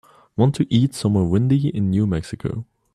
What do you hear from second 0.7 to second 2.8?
eat somewhere windy in New Mexico